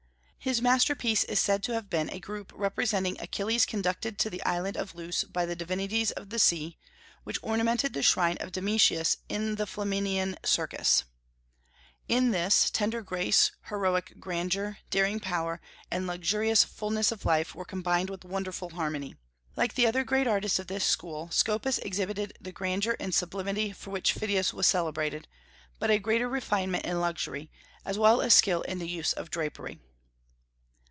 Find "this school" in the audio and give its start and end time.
20.65-21.29